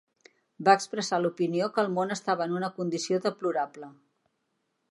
[0.67, 3.91] Va expressar l'opinió que el món estava en una condició deplorable.